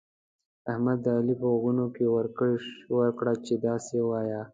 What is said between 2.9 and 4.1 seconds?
ورکړه چې داسې